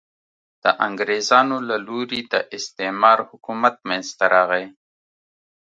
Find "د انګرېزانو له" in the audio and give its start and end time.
0.63-1.77